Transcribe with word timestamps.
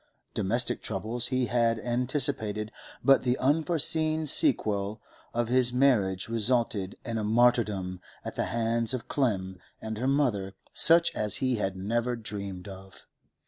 Domestic 0.33 0.81
troubles 0.81 1.27
he 1.27 1.45
had 1.45 1.77
anticipated, 1.77 2.71
but 3.05 3.21
the 3.21 3.37
unforeseen 3.37 4.25
sequel 4.25 4.99
of 5.31 5.47
his 5.47 5.71
marriage 5.71 6.27
resulted 6.27 6.95
in 7.05 7.19
a 7.19 7.23
martyrdom 7.23 8.01
at 8.25 8.35
the 8.35 8.45
hands 8.45 8.95
of 8.95 9.07
Clem 9.07 9.59
and 9.79 9.99
her 9.99 10.07
mother 10.07 10.55
such 10.73 11.13
as 11.15 11.35
he 11.35 11.57
had 11.57 11.75
never 11.75 12.15
dreamed 12.15 12.67
of. 12.67 13.05